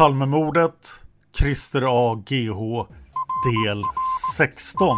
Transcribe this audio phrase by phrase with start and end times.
[0.00, 0.94] Palmemordet,
[1.38, 2.22] Christer A.
[2.26, 2.86] GH,
[3.44, 3.84] del
[4.36, 4.96] 16.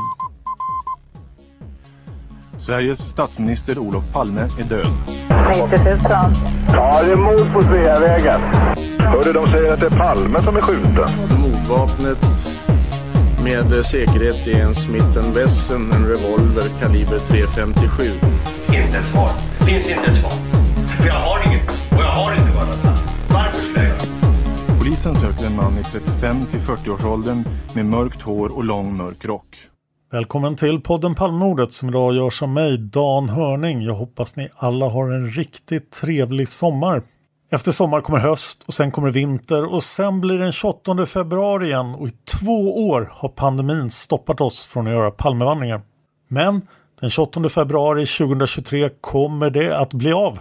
[2.58, 4.86] Sveriges statsminister Olof Palme är död.
[5.48, 5.98] 90 000.
[6.72, 8.40] Ja, det är mord på Sveavägen.
[8.98, 11.08] Hörde de säger att det är Palme som är skjuten.
[11.40, 12.18] Mordvapnet
[13.44, 18.10] med säkerhet är en Smith Wesson, en revolver kaliber .357.
[18.66, 19.30] Inte ett svar.
[19.66, 20.32] Finns inte ett svar.
[20.98, 21.81] För jag har inget.
[24.92, 29.56] Polisen söker en man i 35 till 40-årsåldern med mörkt hår och lång mörk rock.
[30.10, 33.82] Välkommen till podden Palmordet som idag görs av mig, Dan Hörning.
[33.82, 37.02] Jag hoppas ni alla har en riktigt trevlig sommar.
[37.50, 41.66] Efter sommar kommer höst och sen kommer vinter och sen blir det den 28 februari
[41.66, 45.80] igen och i två år har pandemin stoppat oss från att göra Palmevandringar.
[46.28, 46.66] Men
[47.00, 50.38] den 28 februari 2023 kommer det att bli av.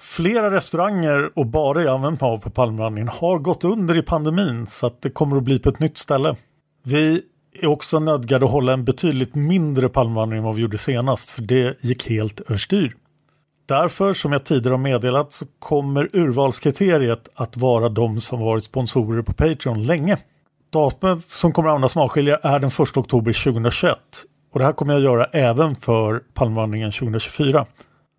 [0.00, 4.66] Flera restauranger och barer jag använt mig av på Palmevandringen har gått under i pandemin
[4.66, 6.36] så att det kommer att bli på ett nytt ställe.
[6.84, 7.22] Vi
[7.60, 11.42] är också nödgade att hålla en betydligt mindre palmvandring än vad vi gjorde senast för
[11.42, 12.94] det gick helt överstyr.
[13.68, 19.22] Därför, som jag tidigare har meddelat, så kommer urvalskriteriet att vara de som varit sponsorer
[19.22, 20.18] på Patreon länge.
[20.72, 23.98] Datumet som kommer att användas som avskiljare är den 1 oktober 2021
[24.52, 27.66] och det här kommer jag göra även för palmvandringen 2024.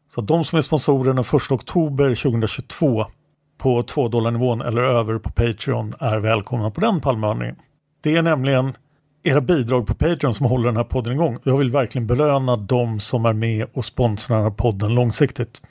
[0.09, 3.05] Så de som är sponsorer den 1 oktober 2022
[3.57, 7.55] på 2 nivån eller över på Patreon är välkomna på den palmvandringen.
[8.03, 8.73] Det är nämligen
[9.23, 11.37] era bidrag på Patreon som håller den här podden igång.
[11.43, 15.61] Jag vill verkligen belöna de som är med och sponsrar den här podden långsiktigt.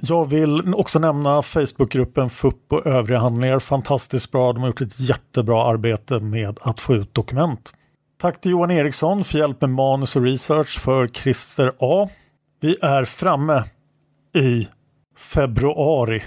[0.00, 3.58] Jag vill också nämna Facebookgruppen FUP och övriga handlingar.
[3.58, 4.52] Fantastiskt bra.
[4.52, 7.72] De har gjort ett jättebra arbete med att få ut dokument.
[8.20, 12.08] Tack till Johan Eriksson för hjälp med manus och research för Christer A.
[12.60, 13.64] Vi är framme
[14.34, 14.68] i
[15.16, 16.22] februari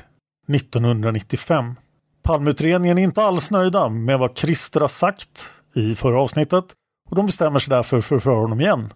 [0.47, 1.75] 1995.
[2.23, 6.65] Palmeutredningen är inte alls nöjda med vad Christer har sagt i förra avsnittet
[7.09, 8.93] och de bestämmer sig därför för att förhöra honom igen.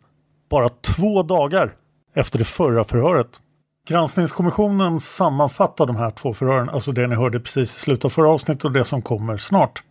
[0.49, 1.73] Bara två dagar
[2.15, 3.41] efter det förra förhöret.
[3.87, 8.29] Granskningskommissionen sammanfattar de här två förhören, alltså det ni hörde precis i slutet av förra
[8.29, 9.83] avsnittet och det som kommer snart,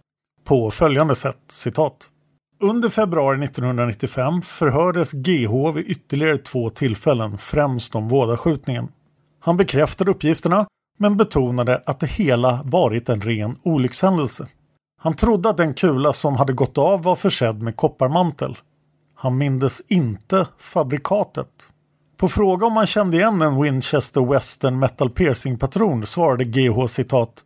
[0.44, 2.08] på följande sätt, citat.
[2.62, 8.88] Under februari 1995 förhördes GH vid ytterligare två tillfällen, främst om vådaskjutningen.
[9.40, 10.66] Han bekräftade uppgifterna,
[10.98, 14.46] men betonade att det hela varit en ren olyckshändelse.
[15.00, 18.58] Han trodde att den kula som hade gått av var försedd med kopparmantel.
[19.14, 21.70] Han mindes inte fabrikatet.
[22.16, 27.44] På fråga om han kände igen en Winchester Western Metal Piercing-patron svarade GH citat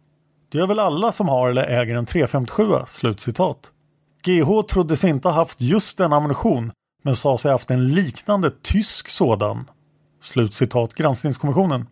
[0.53, 3.59] Det gör väl alla som har eller äger en 357 slutcitat.
[4.25, 8.51] GH trodde sig inte ha haft just den ammunition men sa sig haft en liknande
[8.63, 9.65] tysk sådan.
[10.25, 11.87] Slutcitat granskningskommissionen.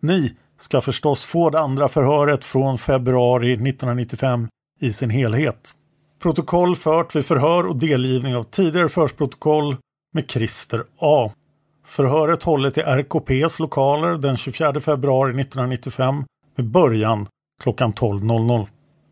[0.00, 4.48] Ni ska förstås få det andra förhöret från februari 1995
[4.80, 5.74] i sin helhet.
[6.22, 9.76] Protokoll fört vid förhör och delgivning av tidigare förhörsprotokoll
[10.12, 11.30] med Christer A.
[11.86, 16.24] Förhöret hållet i RKPs lokaler den 24 februari 1995
[16.56, 17.26] med början
[17.62, 18.66] klockan 12.00.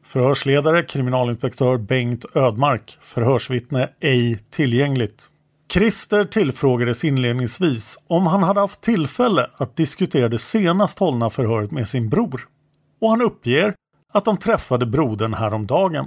[0.05, 2.99] Förhörsledare kriminalinspektör Bengt Ödmark.
[3.01, 5.29] Förhörsvittne ej tillgängligt.
[5.73, 11.89] Christer tillfrågades inledningsvis om han hade haft tillfälle att diskutera det senast hållna förhöret med
[11.89, 12.49] sin bror.
[13.01, 13.75] och han uppger
[14.13, 16.07] att han träffade brodern häromdagen.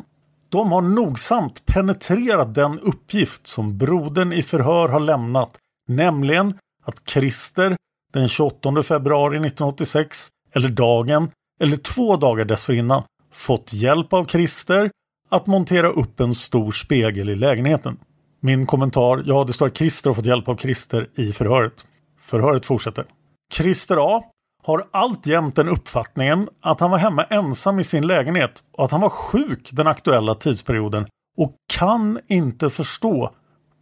[0.49, 5.57] De har nogsamt penetrerat den uppgift som brodern i förhör har lämnat,
[5.87, 7.77] nämligen att Christer
[8.13, 13.03] den 28 februari 1986, eller dagen, eller två dagar dessförinnan,
[13.33, 14.91] fått hjälp av Christer
[15.29, 17.97] att montera upp en stor spegel i lägenheten.
[18.45, 21.85] Min kommentar, ja det står att Christer har fått hjälp av Christer i förhöret.
[22.21, 23.05] Förhöret fortsätter.
[23.53, 24.23] Christer A
[24.63, 29.01] har alltjämt den uppfattningen att han var hemma ensam i sin lägenhet och att han
[29.01, 31.07] var sjuk den aktuella tidsperioden
[31.37, 33.31] och kan inte förstå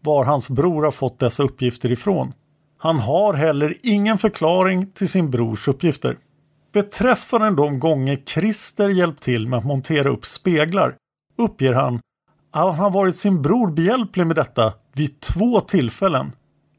[0.01, 2.33] var hans bror har fått dessa uppgifter ifrån.
[2.77, 6.18] Han har heller ingen förklaring till sin brors uppgifter.
[6.74, 10.95] Beträffande de gånger Christer hjälpt till med att montera upp speglar
[11.38, 12.00] uppger han
[12.53, 16.31] han har varit sin bror behjälplig med detta vid två tillfällen.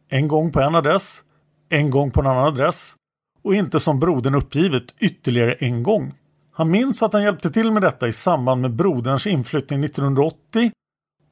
[0.08, 1.22] En gång på en adress,
[1.68, 2.94] en gång på en annan adress
[3.42, 6.14] och inte som brodern uppgivit ytterligare en gång.
[6.52, 10.70] Han minns att han hjälpte till med detta i samband med broderns inflyttning 1980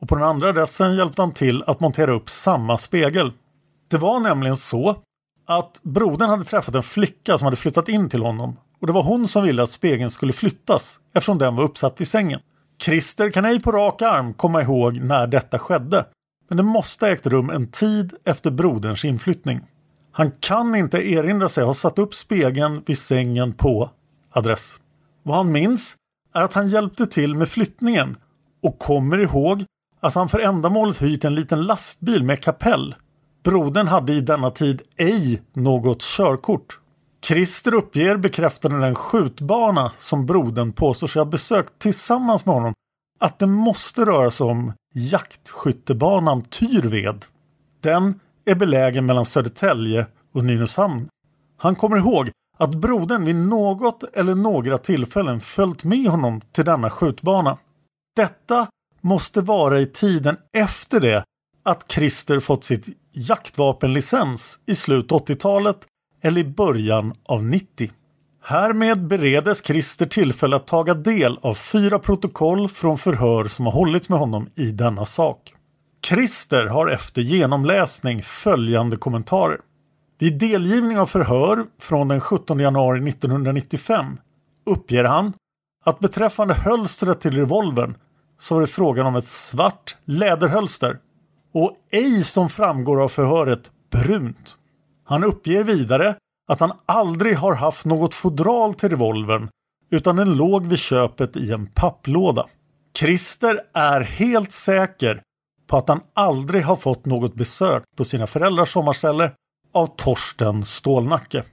[0.01, 3.33] och på den andra adressen hjälpte han till att montera upp samma spegel.
[3.91, 4.97] Det var nämligen så
[5.47, 9.03] att brodern hade träffat en flicka som hade flyttat in till honom och det var
[9.03, 12.41] hon som ville att spegeln skulle flyttas eftersom den var uppsatt vid sängen.
[12.83, 16.05] Christer kan ej på rak arm komma ihåg när detta skedde
[16.49, 19.61] men det måste ha ägt rum en tid efter broderns inflyttning.
[20.13, 23.91] Han kan inte erinra sig ha satt upp spegeln vid sängen på
[24.31, 24.81] adress.
[25.23, 25.97] Vad han minns
[26.35, 28.17] är att han hjälpte till med flyttningen
[28.63, 29.65] och kommer ihåg
[30.01, 32.95] att han för ändamålet hyrt en liten lastbil med kapell.
[33.45, 36.79] Brodern hade i denna tid ej något körkort.
[37.25, 42.75] Christer uppger bekräftande den skjutbana som brodern påstår sig ha besökt tillsammans med honom
[43.21, 47.25] att det måste röra sig om jaktskyttebanan Tyrved.
[47.81, 51.09] Den är belägen mellan Södertälje och Nynäshamn.
[51.57, 56.91] Han kommer ihåg att brodern vid något eller några tillfällen följt med honom till denna
[56.91, 57.59] skjutbana.
[58.17, 58.69] Detta
[59.01, 61.25] måste vara i tiden efter det
[61.63, 65.87] att Christer fått sitt jaktvapenlicens i slut 80-talet
[66.23, 67.91] eller i början av 90.
[68.45, 74.09] Härmed beredes Christer tillfälle att taga del av fyra protokoll från förhör som har hållits
[74.09, 75.55] med honom i denna sak.
[76.07, 79.61] Christer har efter genomläsning följande kommentarer.
[80.19, 84.19] Vid delgivning av förhör från den 17 januari 1995
[84.67, 85.33] uppger han
[85.85, 87.95] att beträffande hölstret till revolvern
[88.39, 90.99] så var det frågan om ett svart läderhölster
[91.55, 94.57] och ej som framgår av förhöret brunt.
[95.05, 96.17] Han uppger vidare
[96.49, 99.49] att han aldrig har haft något fodral till revolvern
[99.91, 102.47] utan den låg vid köpet i en papplåda.
[102.99, 105.23] Christer är helt säker
[105.67, 109.33] på att han aldrig har fått något besök på sina föräldrars sommarställe
[109.75, 111.45] av Torsten Stålnacke.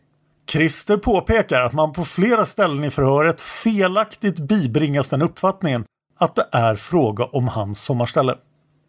[0.51, 5.85] Christer påpekar att man på flera ställen i förhöret felaktigt bibringas den uppfattningen
[6.17, 8.35] att det är fråga om hans sommarställe.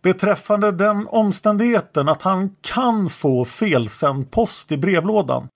[0.02, 5.48] Beträffande den omständigheten att han kan få felsänd post i brevlådan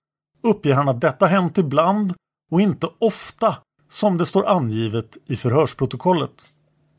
[0.43, 2.13] uppger han att detta hänt ibland
[2.51, 3.55] och inte ofta
[3.89, 6.45] som det står angivet i förhörsprotokollet.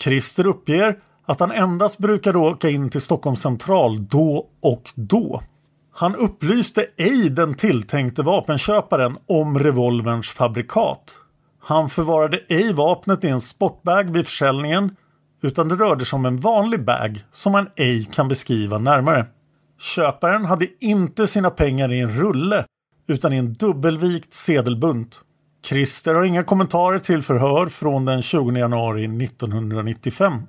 [0.00, 5.43] Christer uppger att han endast brukade åka in till Stockholms central då och då.
[5.93, 11.19] Han upplyste ej den tilltänkte vapenköparen om revolverns fabrikat.
[11.60, 14.96] Han förvarade ej vapnet i en sportbag vid försäljningen
[15.46, 19.26] utan det rörde sig om en vanlig bag som man ej kan beskriva närmare.
[19.81, 22.65] Köparen hade inte sina pengar i en rulle
[23.08, 25.20] utan i en dubbelvikt sedelbunt.
[25.65, 30.43] Christer har inga kommentarer till förhör från den 20 januari 1995.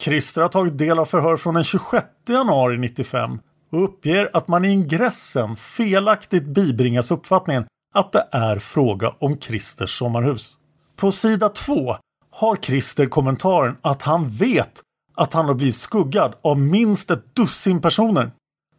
[0.00, 3.38] Christer har tagit del av förhör från den 26 januari 1995
[3.72, 9.98] och uppger att man i ingressen felaktigt bibringas uppfattningen att det är fråga om Christers
[9.98, 10.56] sommarhus.
[10.96, 11.96] På sida 2
[12.36, 14.80] har Christer kommentaren att han vet
[15.14, 18.30] att han har blivit skuggad av minst ett dussin personer.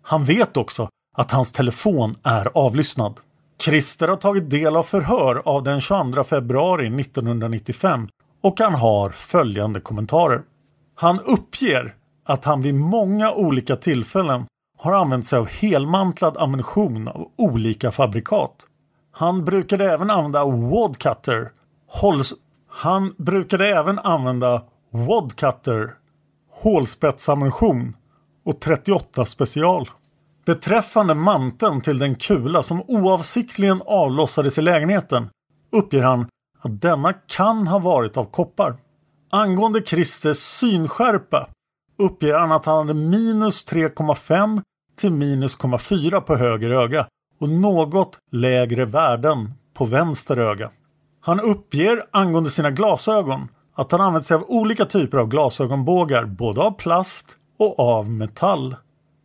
[0.01, 3.19] Han vet också att hans telefon är avlyssnad.
[3.61, 8.07] Christer har tagit del av förhör av den 22 februari 1995
[8.43, 10.41] och han har följande kommentarer.
[10.95, 11.95] Han uppger
[12.25, 14.45] att han vid många olika tillfällen
[14.77, 18.67] har använt sig av helmantlad ammunition av olika fabrikat.
[19.11, 21.51] Han brukade även använda wadcutter,
[22.77, 25.93] han brukade även använda wadcutter,
[26.51, 27.95] hålspetsammunition
[28.45, 29.89] och 38 special.
[30.45, 35.29] Beträffande manteln till den kula som oavsiktligen avlossades i lägenheten
[35.71, 36.27] uppger han
[36.61, 38.77] att denna kan ha varit av koppar.
[39.31, 41.47] Angående Christers synskärpa
[41.97, 44.61] uppger han att han hade minus 3,5
[44.97, 47.07] till minus 0,4 på höger öga
[47.39, 50.71] och något lägre värden på vänster öga.
[51.25, 56.61] Han uppger angående sina glasögon att han använt sig av olika typer av glasögonbågar, både
[56.61, 58.75] av plast och av metall.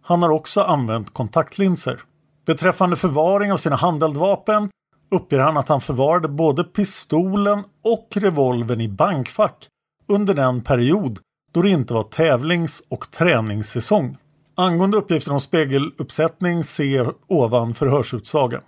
[0.03, 2.01] Han har också använt kontaktlinser.
[2.47, 4.71] Beträffande förvaring av sina handeldvapen
[5.11, 9.67] uppger han att han förvarade både pistolen och revolvern i bankfack
[10.09, 11.19] under den period
[11.53, 14.17] då det inte var tävlings och träningssäsong.
[14.57, 18.63] Angående uppgifter om spegeluppsättning se ovan förhörsutsagan.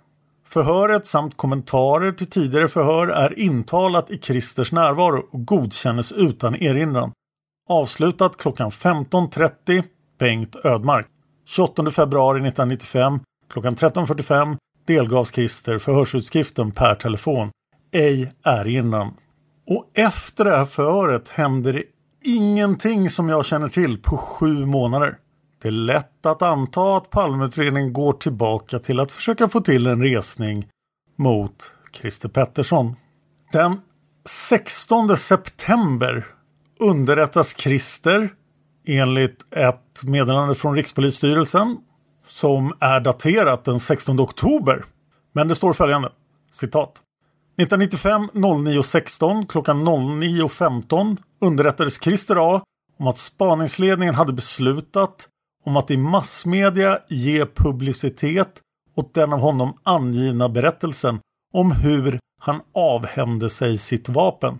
[0.53, 7.11] Förhöret samt kommentarer till tidigare förhör är intalat i Christers närvaro och godkännes utan erinran.
[7.69, 9.83] Avslutat klockan 15.30
[10.19, 11.07] Bengt Ödmark.
[11.45, 13.19] 28 februari 1995
[13.49, 17.51] klockan 13.45 delgavs Christer förhörsutskriften per telefon.
[17.91, 19.13] Ej erinran.
[19.67, 21.83] Och efter det här förhöret händer det
[22.23, 25.17] ingenting som jag känner till på sju månader.
[25.63, 30.01] Det är lätt att anta att Palmeutredningen går tillbaka till att försöka få till en
[30.01, 30.67] resning
[31.15, 32.95] mot Christer Pettersson.
[33.51, 33.81] Den
[34.25, 36.25] 16 september
[36.79, 38.29] underrättas Christer
[38.87, 41.77] enligt ett meddelande från Rikspolisstyrelsen
[42.23, 44.85] som är daterat den 16 oktober.
[45.33, 46.11] Men det står följande,
[46.51, 47.01] citat.
[47.57, 52.63] 1995 09.16 klockan 09.15 underrättades Christer A
[52.99, 55.29] om att spaningsledningen hade beslutat
[55.63, 58.61] om att i massmedia ge publicitet
[58.95, 61.19] åt den av honom angivna berättelsen
[61.53, 64.59] om hur han avhände sig sitt vapen.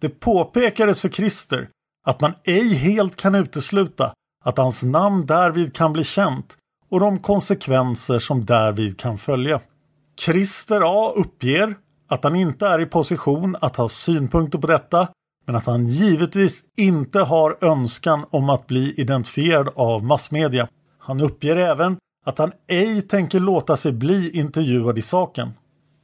[0.00, 1.68] Det påpekades för Christer
[2.06, 4.12] att man ej helt kan utesluta
[4.44, 6.56] att hans namn därvid kan bli känt
[6.88, 9.60] och de konsekvenser som därvid kan följa.
[10.20, 11.74] Christer A uppger
[12.08, 15.08] att han inte är i position att ha synpunkter på detta
[15.50, 20.68] men att han givetvis inte har önskan om att bli identifierad av massmedia.
[20.98, 25.50] Han uppger även att han ej tänker låta sig bli intervjuad i saken.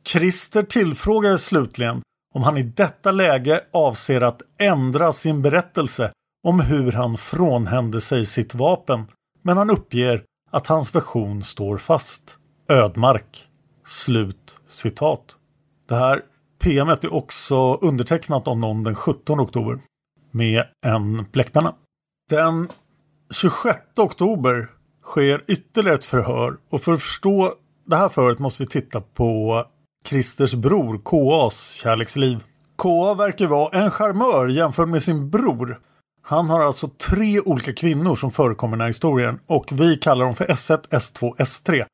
[0.07, 2.03] Christer tillfrågade slutligen
[2.35, 6.13] om han i detta läge avser att ändra sin berättelse
[6.47, 9.07] om hur han frånhände sig sitt vapen,
[9.43, 12.39] men han uppger att hans version står fast.
[12.69, 13.49] Ödmark.
[13.85, 15.37] Slut citat.
[15.89, 16.23] Det här
[16.67, 19.79] PMet är också undertecknat av någon den 17 oktober
[20.31, 21.75] med en bläckpenna.
[22.31, 22.69] Den
[23.35, 24.71] 26 oktober
[25.03, 27.53] sker ytterligare ett förhör och för att förstå
[27.85, 29.65] det här förhöret måste vi titta på
[30.07, 32.45] Christers bror KAs kärleksliv.
[32.77, 35.81] KA verkar vara en charmör jämfört med sin bror.
[36.23, 40.25] Han har alltså tre olika kvinnor som förekommer i den här historien och vi kallar
[40.25, 41.85] dem för S1, S2, S3.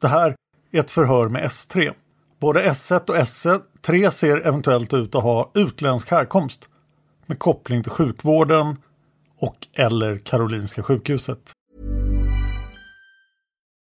[0.00, 0.36] Det här
[0.72, 1.94] är ett förhör med S3.
[2.40, 6.68] Både S1 och S1 Tre ser eventuellt ut att ha utländsk härkomst
[7.26, 8.76] med koppling till sjukvården
[9.38, 11.52] och eller Karolinska sjukhuset.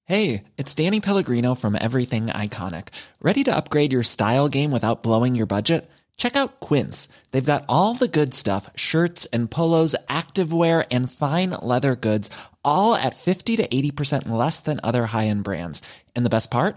[0.09, 2.85] Hej, det är Danny Pellegrino from Everything Iconic.
[3.21, 5.91] Ready to upgrade your style game without blowing your budget?
[6.17, 7.09] Check out Quince.
[7.33, 12.31] They've got all the good stuff, shirts and polos, activewear and fine leather goods,
[12.65, 15.83] all at 50 to 80% less than other high-end brands.
[16.15, 16.77] And the best part?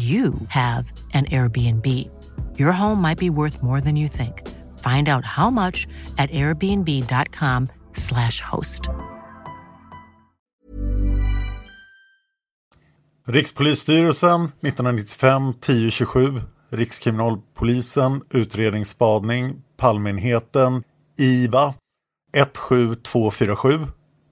[0.00, 1.86] you have an Airbnb.
[2.58, 4.42] Your home might be worth more than you think.
[4.78, 5.88] Find out how much
[6.18, 8.88] at airbnb.com/slash host.
[13.26, 20.82] Rikspolisstyrelsen 1995 1027 Rikskriminalpolisen utredningsspadning, Palmenheten
[21.18, 21.74] IVA
[22.32, 23.86] 17247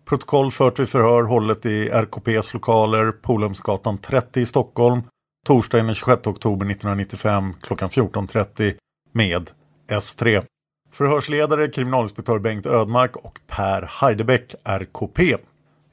[0.05, 5.03] Protokoll fört vid förhör hållet i RKPs lokaler Polhemsgatan 30 i Stockholm
[5.49, 8.75] torsdagen den 26 oktober 1995 klockan 14.30
[9.13, 9.51] med
[9.91, 10.45] S3.
[10.93, 15.37] Förhörsledare kriminalinspektör Bengt Ödmark och Per Heidebeck RKP.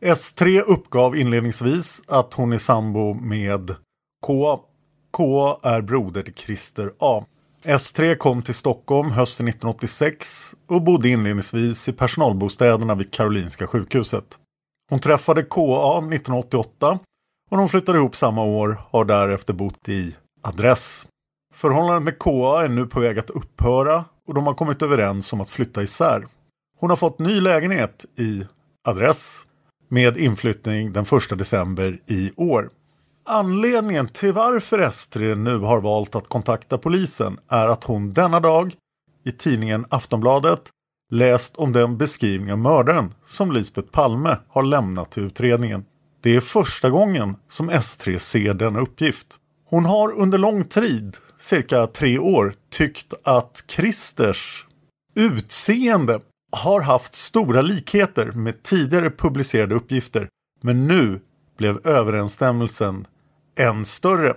[0.01, 3.75] S3 uppgav inledningsvis att hon är sambo med
[4.25, 4.59] K.
[5.11, 7.25] K är broder till Christer A.
[7.63, 14.37] S3 kom till Stockholm hösten 1986 och bodde inledningsvis i personalbostäderna vid Karolinska sjukhuset.
[14.89, 16.99] Hon träffade KA 1988
[17.55, 21.07] och de flyttade ihop samma år och har därefter bott i Adress.
[21.53, 25.41] Förhållandet med KA är nu på väg att upphöra och de har kommit överens om
[25.41, 26.27] att flytta isär.
[26.79, 28.45] Hon har fått ny lägenhet i
[28.87, 29.39] Adress
[29.89, 32.69] med inflyttning den 1 december i år.
[33.25, 38.73] Anledningen till varför Estrid nu har valt att kontakta polisen är att hon denna dag
[39.25, 40.69] i tidningen Aftonbladet
[41.11, 45.85] läst om den beskrivning av mördaren som Lisbeth Palme har lämnat till utredningen.
[46.25, 49.27] Det är första gången som S3 ser denna uppgift.
[49.65, 54.65] Hon har under lång tid, cirka tre år, tyckt att Christers
[55.15, 56.19] utseende
[56.51, 60.27] har haft stora likheter med tidigare publicerade uppgifter.
[60.61, 61.19] Men nu
[61.57, 63.07] blev överensstämmelsen
[63.57, 64.33] än större.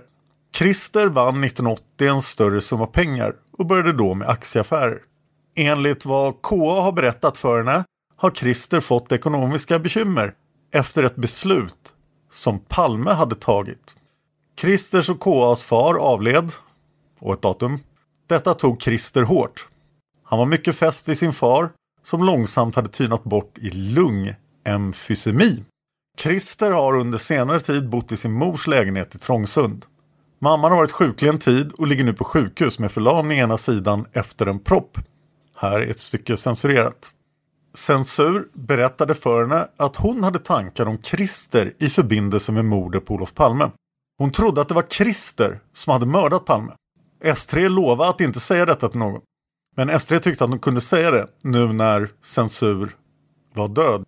[0.55, 4.99] Christer vann 1980 en större summa pengar och började då med aktieaffärer.
[5.55, 7.83] Enligt vad KA har berättat för henne
[8.15, 10.33] har Christer fått ekonomiska bekymmer
[10.71, 11.93] efter ett beslut
[12.31, 13.95] som Palme hade tagit.
[14.57, 16.51] Christers och KAs far avled,
[17.19, 17.79] och ett datum.
[18.27, 19.67] Detta tog Christer hårt.
[20.23, 21.69] Han var mycket fäst vid sin far
[22.03, 25.63] som långsamt hade tynat bort i lungemfysemi.
[26.17, 29.85] Christer har under senare tid bott i sin mors lägenhet i Trångsund.
[30.39, 33.57] Mamman har varit sjuklig en tid och ligger nu på sjukhus med förlamning i ena
[33.57, 34.97] sidan efter en propp.
[35.55, 37.13] Här är ett stycke censurerat.
[37.73, 43.13] Censur berättade för henne att hon hade tankar om Christer i förbindelse med mordet på
[43.13, 43.71] Olof Palme.
[44.17, 46.71] Hon trodde att det var Christer som hade mördat Palme.
[47.23, 49.21] S3 lovade att inte säga detta till någon.
[49.75, 52.95] Men S3 tyckte att hon kunde säga det nu när Censur
[53.53, 54.05] var död.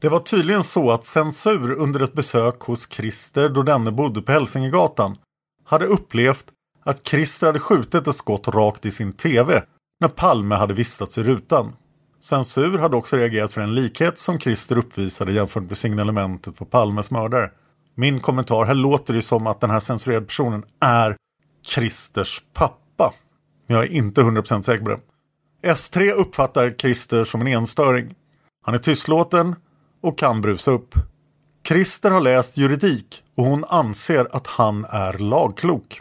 [0.00, 4.32] Det var tydligen så att Censur under ett besök hos Christer då denne bodde på
[4.32, 5.16] Hälsingegatan
[5.64, 6.46] hade upplevt
[6.84, 9.62] att Christer hade skjutit ett skott rakt i sin TV
[10.00, 11.72] när Palme hade vistats i rutan.
[12.20, 17.10] Censur hade också reagerat för en likhet som Christer uppvisade jämfört med signalementet på Palmes
[17.10, 17.50] mördare.
[17.94, 21.16] Min kommentar, här låter det som att den här censurerade personen är
[21.66, 23.12] Christers pappa.
[23.66, 25.00] Men jag är inte 100% säker på det.
[25.62, 28.14] S3 uppfattar Christer som en enstöring.
[28.64, 29.54] Han är tystlåten
[30.02, 30.94] och kan brusa upp.
[31.68, 36.00] Christer har läst juridik och hon anser att han är lagklok.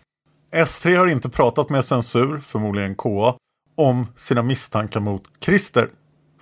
[0.54, 3.36] S3 har inte pratat med censur, förmodligen KA,
[3.76, 5.90] om sina misstankar mot Christer.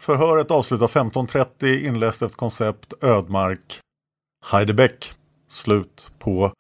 [0.06, 3.80] Förhöret avslutar 15.30 inläst efter koncept Ödmark
[4.46, 5.14] Heidebeck.
[5.50, 6.54] Slut på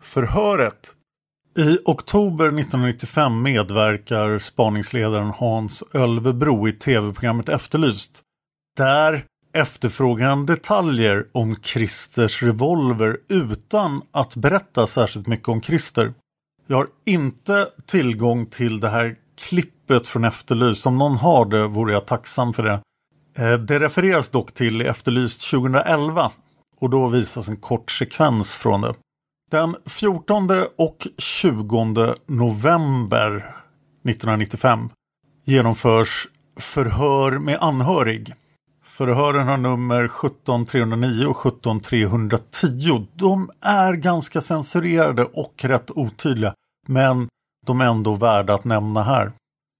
[0.00, 0.94] förhöret.
[1.58, 8.20] I oktober 1995 medverkar spaningsledaren Hans Ölvebro i tv-programmet Efterlyst.
[8.76, 16.14] Där efterfrågar han detaljer om Christers revolver utan att berätta särskilt mycket om Christer.
[16.66, 20.86] Jag har inte tillgång till det här klippet från Efterlyst.
[20.86, 22.80] Om någon har det vore jag tacksam för det.
[23.38, 26.30] Eh, det refereras dock till i Efterlyst 2011
[26.80, 28.94] och då visas en kort sekvens från det.
[29.50, 33.36] Den 14 och 20 november
[34.04, 34.88] 1995
[35.44, 36.28] genomförs
[36.60, 38.34] förhör med anhörig.
[38.84, 43.06] Förhören har nummer 17309 och 17310.
[43.14, 46.54] De är ganska censurerade och rätt otydliga,
[46.88, 47.28] men
[47.66, 49.32] de är ändå värda att nämna här.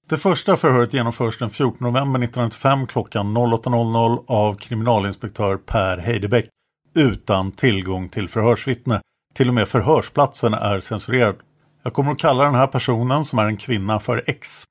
[0.08, 6.48] Det första förhöret genomförs den 14 november 1995 klockan 08.00 av kriminalinspektör Per Heidebeck
[6.94, 9.00] utan tillgång till förhörsvittne.
[9.34, 11.36] Till och med förhörsplatsen är censurerad.
[11.82, 14.64] Jag kommer att kalla den här personen som är en kvinna för X.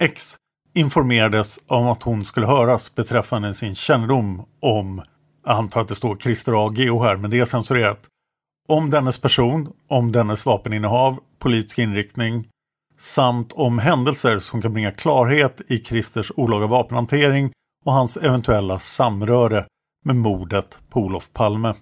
[0.00, 0.36] X
[0.74, 5.02] informerades om att hon skulle höras beträffande sin kännedom om,
[5.44, 6.72] jag antar att det står Christer A.
[6.74, 8.00] Geo här, men det är censurerat.
[8.68, 12.48] Om dennes person, om dennes vapeninnehav, politisk inriktning
[12.98, 17.52] samt om händelser som kan bringa klarhet i Christers olaga vapenhantering
[17.84, 19.66] och hans eventuella samröre
[20.04, 21.74] med mordet på Olof Palme.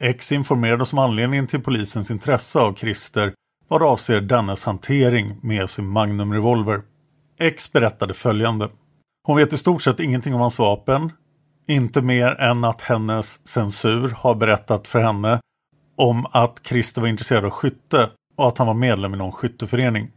[0.00, 3.34] X informerade oss om anledningen till polisens intresse av Christer
[3.68, 6.82] vad avser dennes hantering med sin Magnum revolver.
[7.40, 8.70] X berättade följande.
[9.26, 11.12] Hon vet i stort sett ingenting om hans vapen.
[11.68, 15.40] Inte mer än att hennes censur har berättat för henne
[15.96, 20.10] om att Christer var intresserad av skytte och att han var medlem i någon skytteförening.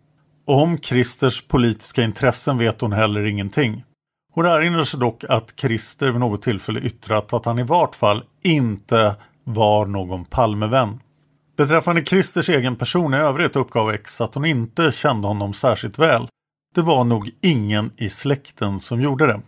[0.50, 3.84] Om Christers politiska intressen vet hon heller ingenting.
[4.34, 8.24] Hon erinrar sig dock att Christer vid något tillfälle yttrat att han i vart fall
[8.44, 11.00] inte var någon Palmevän.
[11.58, 16.28] Beträffande Christers egen person i övrigt uppgav X att hon inte kände honom särskilt väl.
[16.76, 19.42] Det var nog ingen i släkten som gjorde det.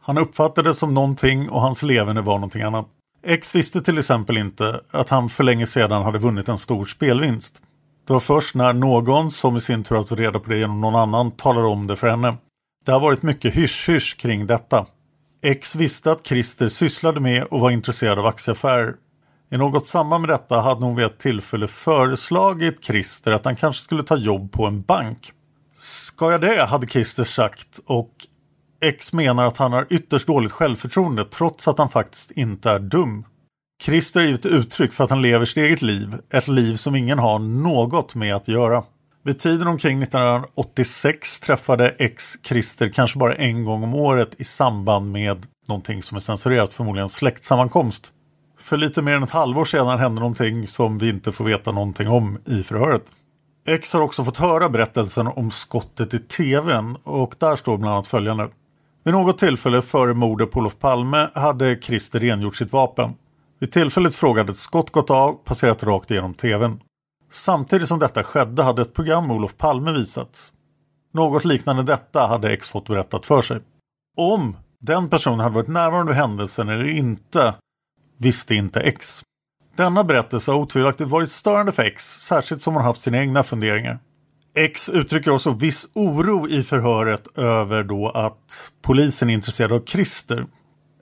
[0.00, 2.86] Han uppfattades som någonting och hans leverne var någonting annat.
[3.26, 7.62] X visste till exempel inte att han för länge sedan hade vunnit en stor spelvinst.
[8.06, 10.80] Det var först när någon, som i sin tur har fått reda på det genom
[10.80, 12.36] någon annan, talade om det för henne.
[12.84, 14.86] Det har varit mycket hysch-hysch kring detta.
[15.42, 18.94] X visste att Christer sysslade med och var intresserad av aktieaffärer.
[19.50, 23.82] I något samband med detta hade hon vid ett tillfälle föreslagit Christer att han kanske
[23.82, 25.32] skulle ta jobb på en bank.
[25.78, 26.64] Ska jag det?
[26.64, 28.12] hade Christer sagt och
[28.82, 33.24] X menar att han har ytterst dåligt självförtroende trots att han faktiskt inte är dum.
[33.82, 37.18] Christer har givit uttryck för att han lever sitt eget liv, ett liv som ingen
[37.18, 38.84] har något med att göra.
[39.24, 45.12] Vid tiden omkring 1986 träffade X Christer kanske bara en gång om året i samband
[45.12, 48.12] med någonting som är censurerat, förmodligen släktsammankomst.
[48.58, 52.08] För lite mer än ett halvår sedan hände någonting som vi inte får veta någonting
[52.08, 53.12] om i förhöret.
[53.68, 58.08] X har också fått höra berättelsen om skottet i tvn och där står bland annat
[58.08, 58.48] följande.
[59.04, 63.14] Vid något tillfälle före mordet på Olof Palme hade Christer rengjort sitt vapen.
[63.58, 66.80] Vid tillfället frågade ett skott gått av, passerat rakt igenom tvn.
[67.30, 70.52] Samtidigt som detta skedde hade ett program med Olof Palme visats.
[71.14, 73.60] Något liknande detta hade X fått berättat för sig.
[74.16, 77.54] Om den personen hade varit närvarande vid händelsen eller inte
[78.18, 79.22] visste inte X.
[79.76, 83.98] Denna berättelse har otvivelaktigt varit störande för X, särskilt som hon haft sina egna funderingar.
[84.54, 90.46] X uttrycker också viss oro i förhöret över då att polisen är intresserad av Christer.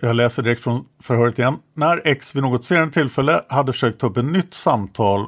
[0.04, 1.56] Jag läser direkt från förhöret igen.
[1.74, 5.26] När X vid något senare tillfälle hade försökt ta upp ett nytt samtal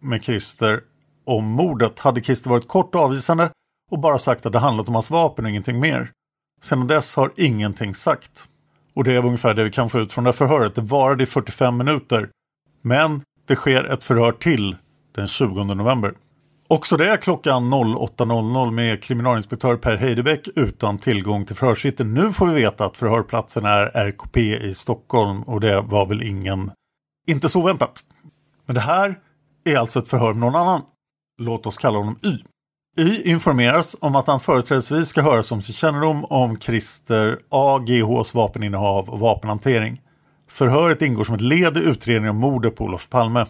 [0.00, 0.80] med Christer
[1.26, 3.50] om mordet hade Christer varit kort avvisande
[3.90, 6.10] och bara sagt att det handlat om hans vapen och ingenting mer.
[6.62, 8.48] Sedan dess har ingenting sagt.
[8.94, 10.74] Och det är ungefär det vi kan få ut från det här förhöret.
[10.74, 12.28] Det varade i 45 minuter.
[12.82, 14.76] Men det sker ett förhör till
[15.14, 16.14] den 20 november.
[16.68, 22.14] Också det är klockan 08.00 med kriminalinspektör Per Heidebäck utan tillgång till förhörsvittnen.
[22.14, 26.70] Nu får vi veta att förhörplatsen är RKP i Stockholm och det var väl ingen,
[27.26, 28.04] inte så väntat.
[28.66, 29.18] Men det här
[29.64, 30.82] är alltså ett förhör med någon annan.
[31.42, 32.38] Låt oss kalla honom Y.
[32.98, 39.08] Y informeras om att han företrädesvis ska höras om sin kännedom om Christer AGHs vapeninnehav
[39.08, 40.00] och vapenhantering.
[40.50, 43.46] Förhöret ingår som ett led i utredningen om mordet på Olof Palme.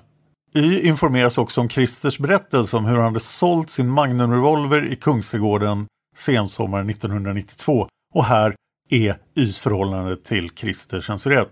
[0.54, 5.86] Y informeras också om Christers berättelse om hur han hade sålt sin Magnumrevolver i Kungsträdgården
[6.16, 8.54] sensommaren 1992 och här
[8.90, 11.50] är Ys förhållande till Christer censurerat.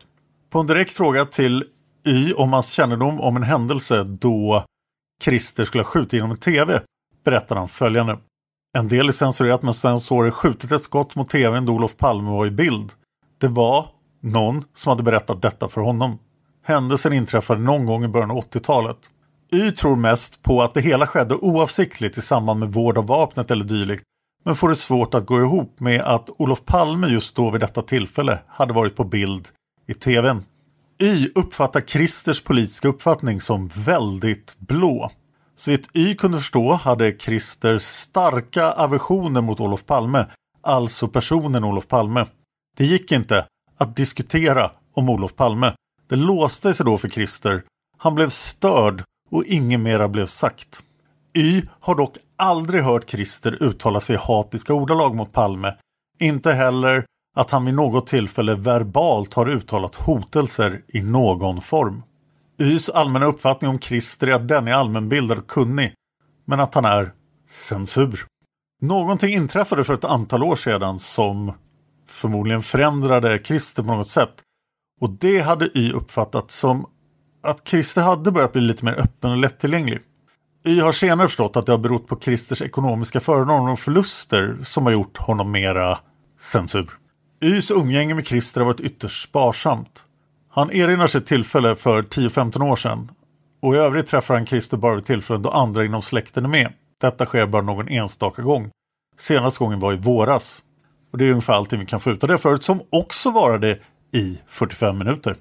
[0.51, 1.65] På en direkt fråga till
[2.07, 4.65] Y om hans kännedom om en händelse då
[5.23, 6.81] Christer skulle ha skjutit genom en TV
[7.25, 8.19] berättar han följande.
[8.79, 11.73] En del är censurerat men sen så har det skjutit ett skott mot tvn då
[11.73, 12.93] Olof Palme var i bild.
[13.39, 13.89] Det var
[14.21, 16.19] någon som hade berättat detta för honom.
[16.65, 18.97] Händelsen inträffade någon gång i början av 80-talet.
[19.53, 23.51] Y tror mest på att det hela skedde oavsiktligt i samband med vård av vapnet
[23.51, 24.05] eller dylikt
[24.45, 27.83] men får det svårt att gå ihop med att Olof Palme just då vid detta
[27.83, 29.49] tillfälle hade varit på bild
[29.87, 30.45] i tvn.
[31.01, 35.11] Y uppfattar Christers politiska uppfattning som väldigt blå.
[35.57, 40.27] Så vitt Y kunde förstå hade Christer starka aversioner mot Olof Palme,
[40.63, 42.27] alltså personen Olof Palme.
[42.77, 43.47] Det gick inte
[43.79, 45.75] att diskutera om Olof Palme.
[46.09, 47.63] Det låste sig då för Christer.
[47.99, 50.83] Han blev störd och inget mera blev sagt.
[51.37, 55.75] Y har dock aldrig hört Christer uttala sig i hatiska ordalag mot Palme.
[56.19, 57.05] Inte heller
[57.37, 62.03] att han vid något tillfälle verbalt har uttalat hotelser i någon form.
[62.59, 65.93] Ys allmänna uppfattning om Christer är att den är allmänbildad och kunnig,
[66.45, 67.13] men att han är
[67.49, 68.27] censur.
[68.81, 71.53] Någonting inträffade för ett antal år sedan som
[72.09, 74.44] förmodligen förändrade Christer på något sätt.
[75.01, 76.87] Och det hade Y uppfattat som
[77.43, 80.01] att Christer hade börjat bli lite mer öppen och lättillgänglig.
[80.67, 84.85] Y har senare förstått att det har berott på Christers ekonomiska förmåner och förluster som
[84.85, 85.99] har gjort honom mera
[86.41, 86.91] censur.
[87.43, 90.05] Ys umgänge med Christer har varit ytterst sparsamt.
[90.51, 93.11] Han erinrar sig ett tillfälle för 10-15 år sedan
[93.63, 96.73] och i övrigt träffar han Christer bara vid tillfällen då andra inom släkten är med.
[97.01, 98.71] Detta sker bara någon enstaka gång.
[99.19, 100.63] Senaste gången var i våras.
[101.13, 103.79] Och det är ungefär allting vi kan få ut av det förut som också varade
[104.15, 105.37] i 45 minuter.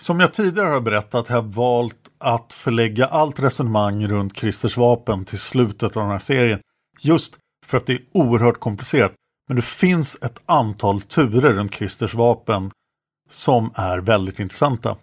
[0.00, 5.24] Som jag tidigare har berättat har jag valt att förlägga allt resonemang runt Christers vapen
[5.24, 6.60] till slutet av den här serien.
[7.00, 9.12] Just för att det är oerhört komplicerat.
[9.48, 12.70] Men det finns ett antal turer runt Christers vapen
[13.30, 14.96] som är väldigt intressanta.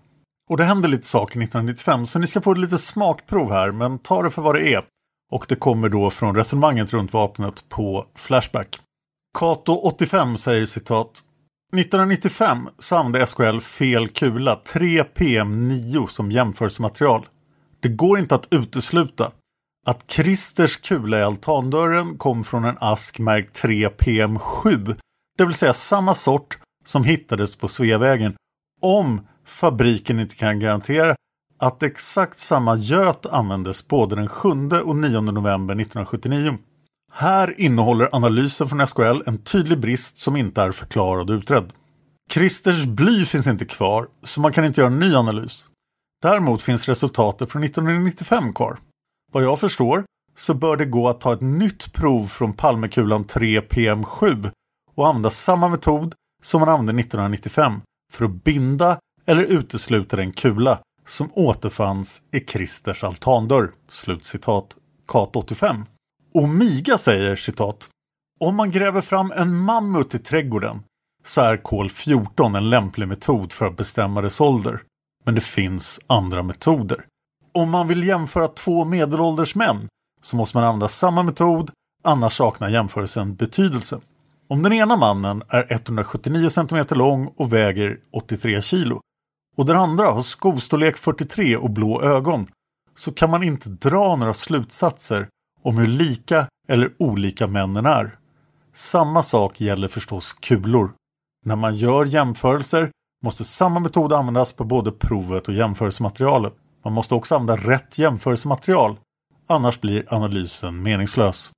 [0.49, 3.99] Och det händer lite saker 1995 så ni ska få ett litet smakprov här men
[3.99, 4.83] ta det för vad det är.
[5.31, 8.79] Och det kommer då från resonemanget runt vapnet på Flashback.
[9.39, 11.23] Kato 85 säger citat
[11.73, 17.27] 1995 så använde SKL fel kula 3 PM9 som jämförelsematerial.
[17.79, 19.31] Det går inte att utesluta
[19.85, 24.95] att Christers kula i altandörren kom från en ask märkt 3 PM7,
[25.37, 28.35] det vill säga samma sort som hittades på Sveavägen,
[28.81, 31.15] om fabriken inte kan garantera
[31.57, 34.49] att exakt samma göt användes både den 7
[34.83, 36.57] och 9 november 1979.
[37.11, 41.73] Här innehåller analysen från SKL en tydlig brist som inte är förklarad och utredd.
[42.31, 45.69] Christers bly finns inte kvar, så man kan inte göra en ny analys.
[46.21, 48.79] Däremot finns resultatet från 1995 kvar.
[49.31, 50.03] Vad jag förstår
[50.37, 54.51] så bör det gå att ta ett nytt prov från Palmekulan 3 PM7
[54.95, 57.81] och använda samma metod som man använde 1995
[58.13, 63.71] för att binda eller utesluta den kula som återfanns i Christers altandörr.
[63.89, 64.75] Slutcitat
[65.07, 65.85] Kat 85.
[66.33, 67.89] Omiga säger citat
[68.39, 70.83] Om man gräver fram en mammut i trädgården
[71.23, 74.83] så är kol 14 en lämplig metod för att bestämma dess ålder.
[75.25, 77.05] Men det finns andra metoder.
[77.51, 79.87] Om man vill jämföra två medelålders män
[80.21, 81.71] så måste man använda samma metod,
[82.03, 83.99] annars saknar jämförelsen betydelse.
[84.47, 88.99] Om den ena mannen är 179 cm lång och väger 83 kg
[89.57, 92.47] och den andra har skostorlek 43 och blå ögon
[92.95, 95.27] så kan man inte dra några slutsatser
[95.61, 98.17] om hur lika eller olika männen är.
[98.73, 100.91] Samma sak gäller förstås kulor.
[101.45, 102.91] När man gör jämförelser
[103.23, 106.53] måste samma metod användas på både provet och jämförelsematerialet.
[106.83, 108.97] Man måste också använda rätt jämförelsematerial,
[109.47, 111.51] annars blir analysen meningslös.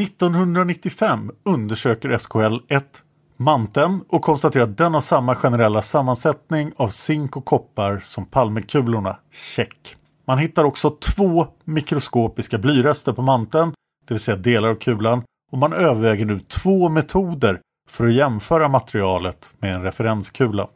[0.00, 3.02] 1995 undersöker SKL 1
[3.36, 9.18] manteln och konstaterar att den har samma generella sammansättning av zink och koppar som Palmekulorna.
[9.30, 9.96] Check.
[10.32, 13.72] Man hittar också två mikroskopiska blyrester på manteln,
[14.06, 18.68] det vill säga delar av kulan, och man överväger nu två metoder för att jämföra
[18.68, 20.68] materialet med en referenskula.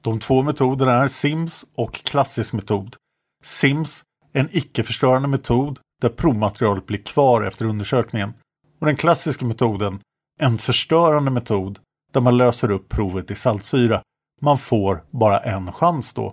[0.00, 2.96] De två metoderna är SIMS och klassisk metod.
[3.44, 8.34] SIMS är en icke-förstörande metod där provmaterialet blir kvar efter undersökningen.
[8.80, 10.00] Och den klassiska metoden,
[10.40, 11.78] en förstörande metod
[12.12, 14.02] där man löser upp provet i saltsyra.
[14.40, 16.32] Man får bara en chans då.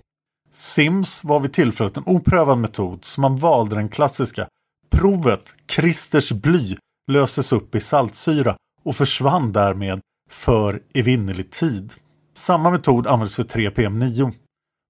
[0.51, 4.47] SIMS var vid tillfället en oprövad metod så man valde den klassiska.
[4.89, 6.77] Provet, Christers bly,
[7.11, 11.93] löses upp i saltsyra och försvann därmed för evinnerlig tid.
[12.33, 14.33] Samma metod användes för 3PM9.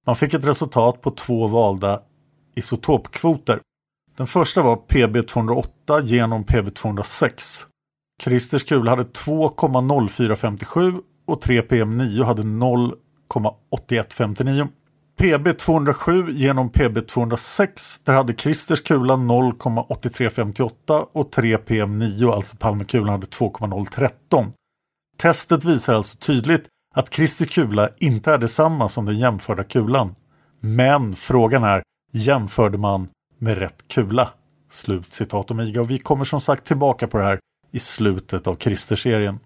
[0.05, 2.01] Man fick ett resultat på två valda
[2.55, 3.59] isotopkvoter.
[4.17, 7.65] Den första var PB208 genom PB206.
[8.23, 14.67] Christers kula hade 2,0457 och 3PM9 hade 0,8159.
[15.19, 24.51] PB207 genom PB206 där hade Christers kula 0,8358 och 3PM9, alltså Palmekulan, hade 2,013.
[25.17, 30.15] Testet visar alltså tydligt att Christers kula inte är detsamma som den jämförda kulan.
[30.59, 34.29] Men frågan är, jämförde man med rätt kula?
[34.71, 37.39] Slut citat Omiga och vi kommer som sagt tillbaka på det här
[37.71, 39.39] i slutet av Christer-serien.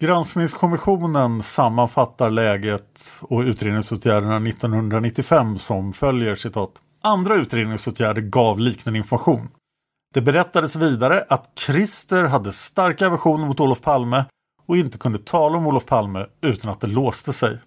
[0.00, 6.70] Granskningskommissionen sammanfattar läget och utredningsåtgärderna 1995 som följer citat.
[7.02, 9.48] Andra utredningsåtgärder gav liknande information.
[10.14, 14.24] Det berättades vidare att Christer hade starka aversioner mot Olof Palme
[14.66, 17.58] och inte kunde tala om Olof Palme utan att det låste sig.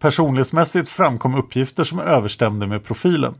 [0.00, 3.34] Personlighetsmässigt framkom uppgifter som överstämde med profilen.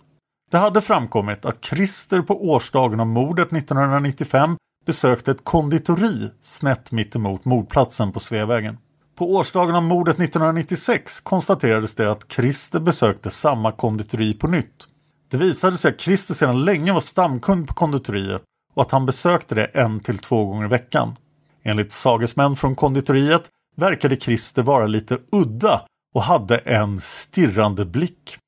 [0.51, 4.57] Det hade framkommit att Christer på årsdagen av mordet 1995
[4.87, 8.79] besökte ett konditori snett mittemot mordplatsen på Sveavägen.
[9.17, 14.87] På årsdagen av mordet 1996 konstaterades det att Christer besökte samma konditori på nytt.
[15.31, 18.43] Det visade sig att Christer sedan länge var stamkund på konditoriet
[18.75, 21.17] och att han besökte det en till två gånger i veckan.
[21.63, 23.43] Enligt sagesmän från konditoriet
[23.77, 25.83] verkade Christer vara lite udda
[26.15, 28.39] och hade en stirrande blick.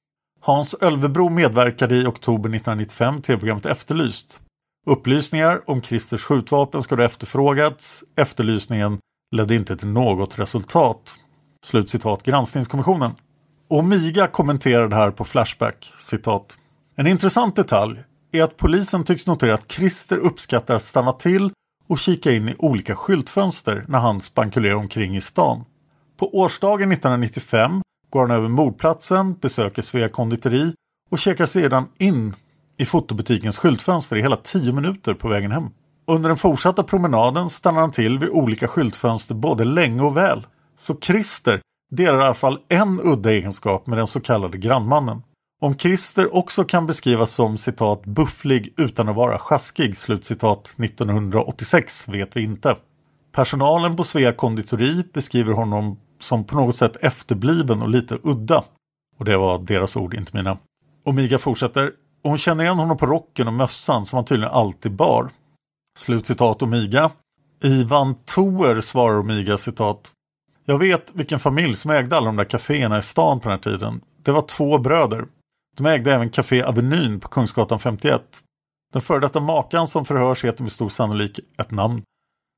[0.40, 4.40] Hans Ölvebro medverkade i oktober 1995 till programmet Efterlyst.
[4.86, 8.04] Upplysningar om Christers skjutvapen ska ha efterfrågats.
[8.16, 8.98] Efterlysningen
[9.36, 11.14] ledde inte till något resultat.
[11.66, 13.12] Slutcitat granskningskommissionen.
[13.68, 16.56] Omiga kommenterade här på Flashback, citat.
[16.96, 18.00] En intressant detalj
[18.32, 21.50] är att polisen tycks notera att Christer uppskattar att stanna till
[21.88, 25.64] och kika in i olika skyltfönster när han spankulerar omkring i stan.
[26.16, 30.74] På årsdagen 1995 går han över mordplatsen, besöker Svea konditori
[31.10, 32.34] och checkar sedan in
[32.78, 35.70] i fotobutikens skyltfönster i hela tio minuter på vägen hem.
[36.06, 40.46] Under den fortsatta promenaden stannar han till vid olika skyltfönster både länge och väl.
[40.76, 41.60] Så Christer
[41.90, 45.22] delar i alla fall en udda egenskap med den så kallade grannmannen.
[45.60, 52.36] Om Christer också kan beskrivas som citat bufflig utan att vara sjaskig slutcitat 1986 vet
[52.36, 52.76] vi inte.
[53.32, 58.64] Personalen på Svea konditori beskriver honom som på något sätt efterbliven och lite udda.
[59.18, 60.58] Och det var deras ord, inte mina.
[61.04, 61.92] Omiga fortsätter.
[62.28, 65.30] Och hon känner igen honom på rocken och mössan som han tydligen alltid bar.
[65.98, 67.10] Slutcitat Omiga.
[67.64, 70.10] Ivan Toer svarar Omiga citat.
[70.64, 73.72] Jag vet vilken familj som ägde alla de där kaféerna i stan på den här
[73.72, 74.00] tiden.
[74.22, 75.26] Det var två bröder.
[75.76, 78.22] De ägde även Café Avenyn på Kungsgatan 51.
[78.92, 82.02] Den före detta makan som förhörs heter med stor sannolik ett namn.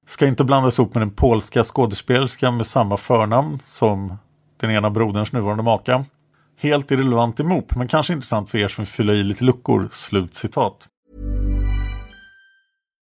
[0.06, 4.18] Ska inte blandas ihop med den polska skådespelerskan med samma förnamn som
[4.56, 6.04] den ena broderns nuvarande maka.
[6.60, 9.88] Helt irrelevant emot, men kanske intressant för er som vill fylla i lite luckor.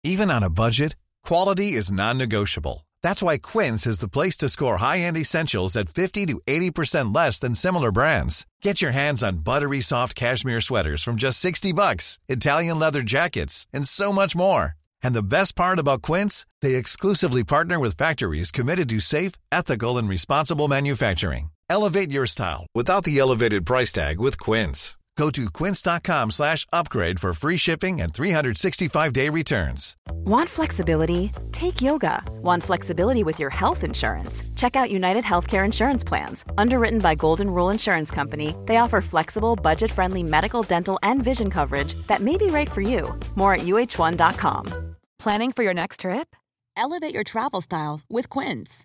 [0.05, 0.97] Even on a budget,
[1.29, 2.87] quality is non-negotiable.
[3.03, 7.39] That's why Quince is the place to score high-end essentials at 50 to 80% less
[7.39, 8.45] than similar brands.
[8.63, 13.67] Get your hands on buttery soft cashmere sweaters from just 60 bucks, Italian leather jackets,
[13.73, 14.73] and so much more.
[15.03, 19.99] And the best part about Quince, they exclusively partner with factories committed to safe, ethical,
[19.99, 21.51] and responsible manufacturing.
[21.69, 24.97] Elevate your style without the elevated price tag with Quince.
[25.17, 29.97] Go to quince.com slash upgrade for free shipping and 365-day returns.
[30.11, 31.33] Want flexibility?
[31.53, 32.23] Take yoga.
[32.43, 34.43] Want flexibility with your health insurance?
[34.57, 36.45] Check out United Healthcare Insurance Plans.
[36.59, 41.95] Underwritten by Golden Rule Insurance Company, they offer flexible, budget-friendly medical, dental, and vision coverage
[42.09, 43.19] that may be right for you.
[43.37, 44.97] More at uh1.com.
[45.19, 46.37] Planning for your next trip?
[46.77, 48.85] Elevate your travel style with Quince.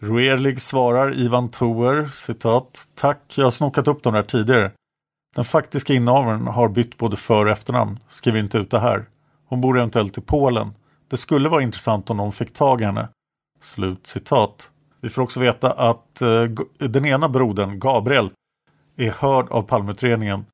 [0.00, 4.70] Roerlig svarar Ivan Toer, citat, Tack, jag har snokat upp de där tidigare.
[5.34, 7.98] Den faktiska innehavaren har bytt både för och efternamn.
[8.08, 9.08] skriver inte ut det här.
[9.48, 10.74] Hon bor eventuellt i Polen.
[11.08, 13.08] Det skulle vara intressant om någon fick tag i henne.
[13.60, 14.70] Slut citat.
[15.00, 16.44] Vi får också veta att eh,
[16.78, 18.30] den ena brodern, Gabriel,
[18.96, 20.44] är hörd av Palmeutredningen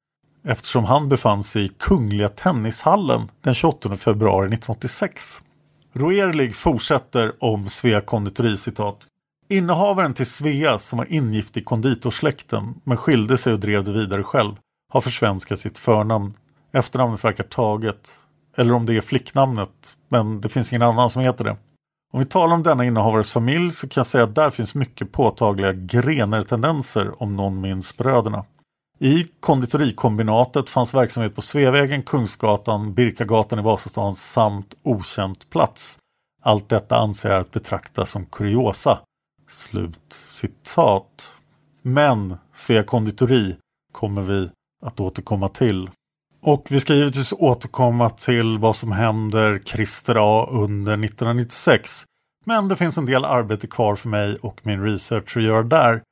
[0.45, 5.43] eftersom han befann sig i Kungliga Tennishallen den 28 februari 1986.
[5.93, 9.07] Roerlig fortsätter om Svea konditori citat.
[9.53, 14.23] Innehavaren till Svea som var ingift i konditorsläkten men skilde sig och drev det vidare
[14.23, 14.55] själv
[14.93, 16.35] har försvenskat sitt förnamn.
[16.73, 18.11] Efternamnet verkar taget.
[18.57, 21.57] Eller om det är flicknamnet, men det finns ingen annan som heter det.
[22.13, 25.13] Om vi talar om denna innehavares familj så kan jag säga att där finns mycket
[25.13, 28.45] påtagliga Grener-tendenser om någon minns bröderna.
[28.99, 35.99] I konditorikombinatet fanns verksamhet på Sveavägen, Kungsgatan, Birkagatan i Vasastan samt okänt plats.
[36.43, 38.99] Allt detta anser jag att betrakta som kuriosa.
[39.53, 41.35] Slut citat.
[41.83, 43.57] Men Svea konditori
[43.93, 44.51] kommer vi
[44.87, 45.91] att återkomma till.
[46.41, 52.05] Och vi ska givetvis återkomma till vad som händer Christer A under 1996.
[52.45, 56.03] Men det finns en del arbete kvar för mig och min research att göra där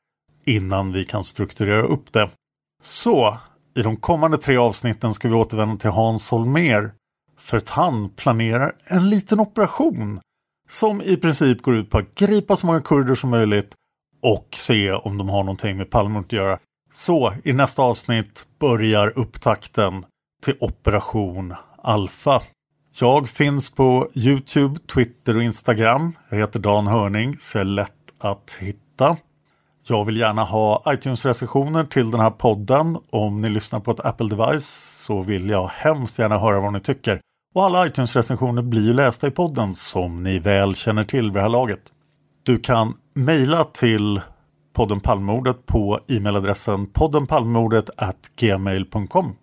[0.44, 2.30] innan vi kan strukturera upp det.
[2.82, 3.38] Så,
[3.76, 6.92] i de kommande tre avsnitten ska vi återvända till Hans Holmer
[7.38, 10.20] för att han planerar en liten operation
[10.70, 13.74] som i princip går ut på att gripa så många kurder som möjligt
[14.22, 16.58] och se om de har någonting med Palmemordet att göra.
[16.92, 20.04] Så i nästa avsnitt börjar upptakten
[20.42, 22.42] till Operation Alfa.
[23.00, 26.12] Jag finns på Youtube, Twitter och Instagram.
[26.28, 29.16] Jag heter Dan Hörning, så är lätt att hitta.
[29.88, 32.98] Jag vill gärna ha iTunes-recensioner till den här podden.
[33.10, 37.20] Om ni lyssnar på ett Apple-device så vill jag hemskt gärna höra vad ni tycker.
[37.54, 41.40] Och alla iTunes-recensioner blir ju lästa i podden som ni väl känner till vid det
[41.40, 41.80] här laget.
[42.42, 44.20] Du kan mejla till
[44.72, 47.90] podden Palmemordet på e-mailadressen poddenpalmemordet
[48.36, 49.36] gmail.com.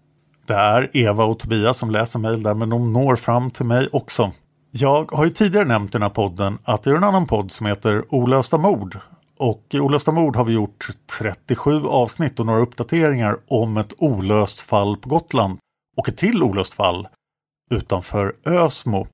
[0.45, 3.89] Det är Eva och Tobias som läser mejl där men de når fram till mig
[3.91, 4.31] också.
[4.71, 7.51] Jag har ju tidigare nämnt i den här podden att det är en annan podd
[7.51, 8.97] som heter Olösta mord.
[9.37, 10.89] Och i Olösta mord har vi gjort
[11.19, 15.57] 37 avsnitt och några uppdateringar om ett olöst fall på Gotland.
[15.97, 17.07] Och ett till olöst fall
[17.69, 19.07] utanför Ösmo.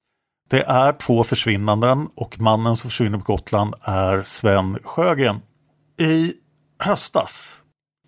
[0.50, 5.42] Det är två försvinnanden och mannen som försvinner på Gotland är Sven Sjögren.
[6.00, 6.34] I
[6.80, 7.62] höstas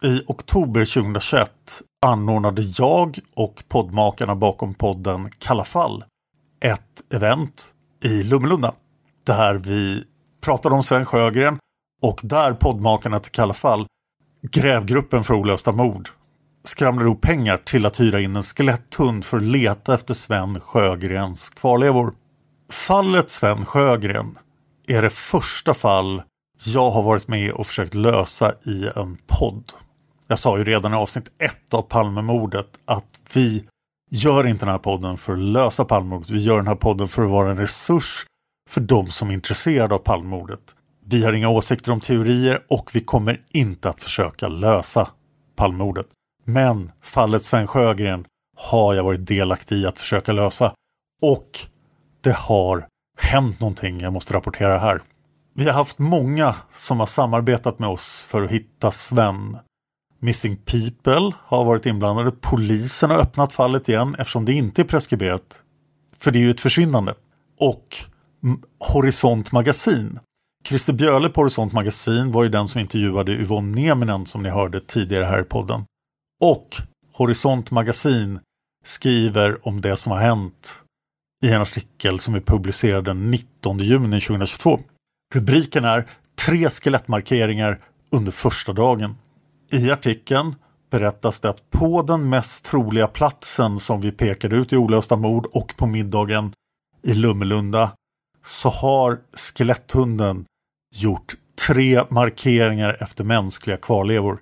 [0.04, 1.52] I oktober 2021
[2.06, 6.04] anordnade jag och poddmakarna bakom podden Kalla fall
[6.60, 7.74] ett event
[8.04, 8.74] i Lummelunda
[9.24, 10.04] där vi
[10.42, 11.60] pratade om Sven Sjögren
[12.02, 13.88] och där poddmakarna till Kalla fall,
[14.42, 16.10] grävgruppen för olösta mord,
[16.68, 21.50] skramlar ihop pengar till att hyra in en skeletthund för att leta efter Sven Sjögrens
[21.50, 22.14] kvarlevor.
[22.72, 24.38] Fallet Sven Sjögren
[24.88, 26.22] är det första fall
[26.66, 29.74] jag har varit med och försökt lösa i en podd.
[30.28, 33.64] Jag sa ju redan i avsnitt ett av Palmemordet att vi
[34.12, 36.30] gör inte den här podden för att lösa Palmemordet.
[36.30, 38.26] Vi gör den här podden för att vara en resurs
[38.70, 40.76] för de som är intresserade av Palmemordet.
[41.06, 45.08] Vi har inga åsikter om teorier och vi kommer inte att försöka lösa
[45.56, 46.08] Palmemordet.
[46.46, 48.26] Men fallet Sven Sjögren
[48.58, 50.74] har jag varit delaktig i att försöka lösa.
[51.22, 51.60] Och
[52.22, 52.88] det har
[53.18, 55.02] hänt någonting jag måste rapportera här.
[55.54, 59.58] Vi har haft många som har samarbetat med oss för att hitta Sven.
[60.20, 62.32] Missing People har varit inblandade.
[62.32, 65.62] Polisen har öppnat fallet igen eftersom det inte är preskriberat.
[66.18, 67.16] För det är ju ett försvinnande.
[67.60, 67.98] Och
[68.80, 70.20] Horisont Magasin.
[70.66, 74.80] Christer Björle på Horisont Magasin var ju den som intervjuade Yvonne Nieminen som ni hörde
[74.80, 75.86] tidigare här i podden.
[76.46, 76.76] Och
[77.14, 78.40] Horisont Magasin
[78.84, 80.84] skriver om det som har hänt
[81.46, 84.80] i en artikel som är publicerad den 19 juni 2022.
[85.34, 86.10] Rubriken är
[86.46, 89.16] Tre skelettmarkeringar under första dagen.
[89.72, 90.56] I artikeln
[90.90, 95.46] berättas det att på den mest troliga platsen som vi pekade ut i olösta mord
[95.46, 96.54] och på middagen
[97.02, 97.92] i Lummelunda
[98.44, 100.46] så har skeletthunden
[100.96, 101.36] gjort
[101.68, 104.40] tre markeringar efter mänskliga kvarlevor.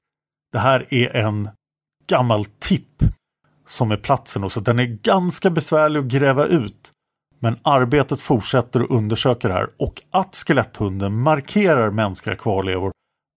[0.52, 1.50] Det här är en
[2.08, 3.04] gammal tipp
[3.68, 6.92] som är platsen och så den är ganska besvärlig att gräva ut.
[7.40, 12.92] Men arbetet fortsätter att undersöka det här och att skeletthunden markerar mänskliga kvarlevor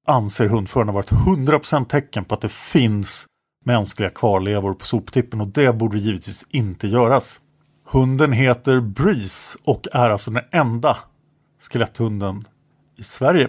[0.07, 3.27] anser hundförarna vara ett 100% tecken på att det finns
[3.65, 7.41] mänskliga kvarlevor på soptippen och det borde givetvis inte göras.
[7.85, 10.97] Hunden heter Breeze och är alltså den enda
[11.61, 12.45] skeletthunden
[12.97, 13.49] i Sverige.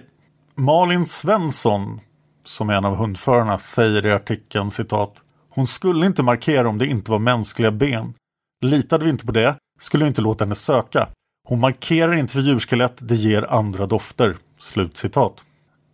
[0.55, 1.99] Malin Svensson,
[2.48, 7.12] som en av hundförarna, säger i artikeln citat Hon skulle inte markera om det inte
[7.12, 8.14] var mänskliga ben.
[8.62, 11.10] Litade vi inte på det skulle vi inte låta henne söka.
[11.48, 14.38] Hon markerar inte för djurskelett, det ger andra dofter.
[14.60, 15.43] Slut citat.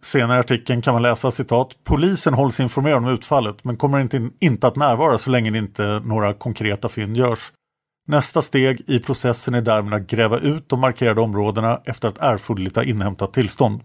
[0.01, 4.29] Senare i artikeln kan man läsa citat Polisen hålls informerad om utfallet men kommer inte,
[4.39, 7.51] inte att närvara så länge inte några konkreta fynd görs.
[8.07, 12.75] Nästa steg i processen är därmed att gräva ut de markerade områdena efter att erforderligt
[12.75, 13.81] ha inhämtat tillstånd.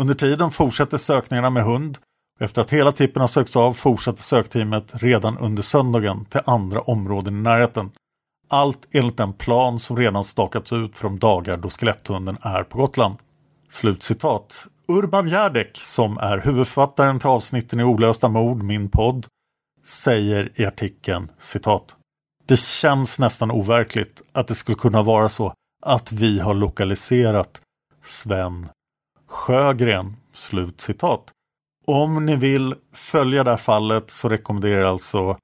[0.00, 1.98] Under tiden fortsätter sökningarna med hund
[2.40, 7.38] efter att hela tippen har sökts av fortsatte sökteamet redan under söndagen till andra områden
[7.38, 7.90] i närheten.
[8.48, 12.78] Allt enligt den plan som redan stakats ut för de dagar då skeletthunden är på
[12.78, 13.16] Gotland.
[13.68, 14.66] Slutcitat.
[14.88, 19.26] Urban Järdek, som är huvudförfattaren till avsnitten i Olösta mord, min podd,
[19.84, 21.96] säger i artikeln citat.
[22.46, 27.60] Det känns nästan overkligt att det skulle kunna vara så att vi har lokaliserat
[28.02, 28.68] Sven
[29.26, 30.16] Sjögren.
[30.34, 31.30] Slut citat.
[31.86, 35.36] Om ni vill följa det här fallet så rekommenderar jag alltså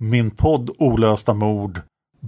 [0.00, 1.80] min podd Olösta mord.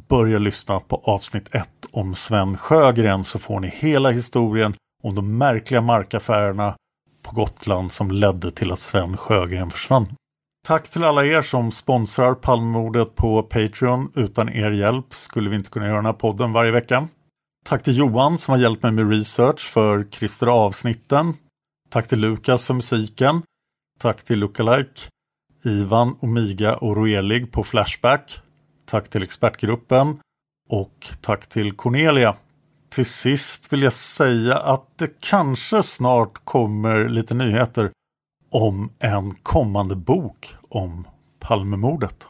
[0.08, 5.38] Börja lyssna på avsnitt 1 om Sven Sjögren så får ni hela historien om de
[5.38, 6.76] märkliga markaffärerna
[7.22, 10.06] på Gotland som ledde till att Sven Sjögren försvann.
[10.66, 14.12] Tack till alla er som sponsrar Palmemordet på Patreon.
[14.14, 17.08] Utan er hjälp skulle vi inte kunna göra den här podden varje vecka.
[17.64, 21.34] Tack till Johan som har hjälpt mig med research för Christer avsnitten.
[21.90, 23.42] Tack till Lukas för musiken.
[24.02, 25.00] Tack till Lookalike,
[25.64, 28.40] Ivan, Omiga och Roelig på Flashback.
[28.86, 30.20] Tack till expertgruppen
[30.68, 32.36] och tack till Cornelia.
[32.88, 37.90] Till sist vill jag säga att det kanske snart kommer lite nyheter
[38.50, 42.26] om en kommande bok om Palmemordet.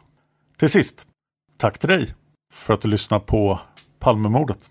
[0.57, 1.07] Till sist,
[1.57, 2.15] tack till dig
[2.53, 3.61] för att du lyssnar på
[3.99, 4.71] Palmemordet.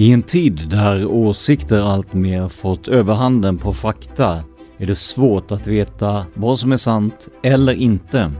[0.00, 4.44] I en tid där åsikter alltmer fått överhanden på fakta
[4.76, 8.32] är det svårt att veta vad som är sant eller inte.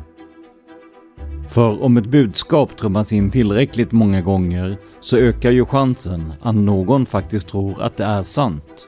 [1.48, 7.06] För om ett budskap trummas in tillräckligt många gånger så ökar ju chansen att någon
[7.06, 8.86] faktiskt tror att det är sant.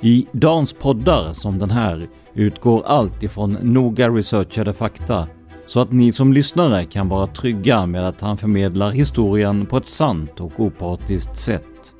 [0.00, 5.26] I dagens poddar som den här utgår allt ifrån noga researchade fakta
[5.70, 9.86] så att ni som lyssnare kan vara trygga med att han förmedlar historien på ett
[9.86, 11.94] sant och opartiskt sätt.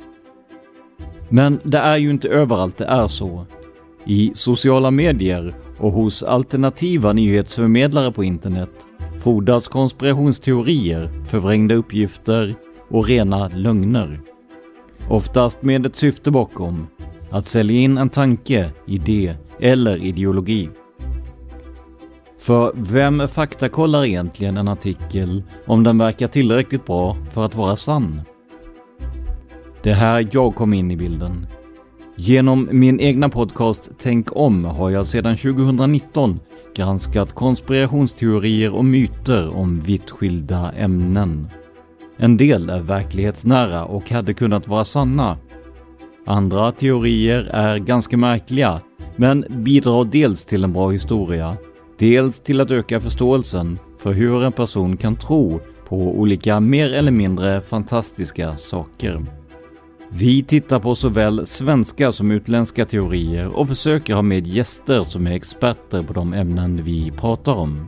[1.28, 3.46] Men det är ju inte överallt det är så.
[4.04, 8.86] I sociala medier och hos alternativa nyhetsförmedlare på internet
[9.22, 12.54] frodas konspirationsteorier, förvrängda uppgifter
[12.88, 14.20] och rena lögner.
[15.08, 16.86] Oftast med ett syfte bakom,
[17.30, 20.68] att sälja in en tanke, idé eller ideologi.
[22.40, 28.20] För vem faktakollar egentligen en artikel om den verkar tillräckligt bra för att vara sann?
[29.82, 31.46] Det är här jag kom in i bilden.
[32.16, 36.40] Genom min egna podcast Tänk om har jag sedan 2019
[36.76, 41.48] granskat konspirationsteorier och myter om vitt skilda ämnen.
[42.16, 45.38] En del är verklighetsnära och hade kunnat vara sanna.
[46.26, 48.80] Andra teorier är ganska märkliga,
[49.16, 51.56] men bidrar dels till en bra historia,
[52.00, 57.12] dels till att öka förståelsen för hur en person kan tro på olika mer eller
[57.12, 59.26] mindre fantastiska saker.
[60.12, 65.32] Vi tittar på såväl svenska som utländska teorier och försöker ha med gäster som är
[65.32, 67.86] experter på de ämnen vi pratar om.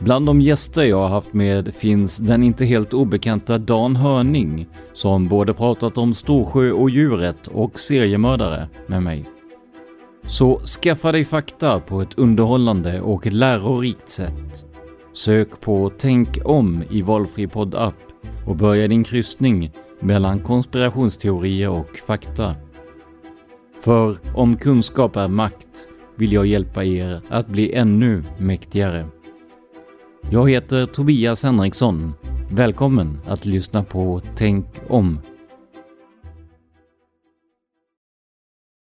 [0.00, 5.28] Bland de gäster jag har haft med finns den inte helt obekanta Dan Hörning som
[5.28, 9.33] både pratat om Storsjö och djuret och seriemördare med mig.
[10.26, 14.64] Så skaffa dig fakta på ett underhållande och lärorikt sätt.
[15.12, 17.94] Sök på Tänk om i valfri poddapp
[18.46, 22.54] och börja din kryssning mellan konspirationsteorier och fakta.
[23.80, 29.06] För om kunskap är makt vill jag hjälpa er att bli ännu mäktigare.
[30.30, 32.14] Jag heter Tobias Henriksson.
[32.50, 35.18] Välkommen att lyssna på Tänk om